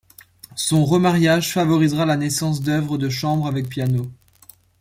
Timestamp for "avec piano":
3.45-4.11